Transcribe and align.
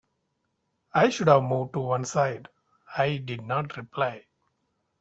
I 0.95 1.09
should 1.09 1.27
have 1.27 1.43
moved 1.43 1.73
to 1.73 1.79
one 1.81 2.05
side. 2.05 2.49
I 2.97 3.17
did 3.17 3.43
not 3.43 3.77
reply. 3.77 4.25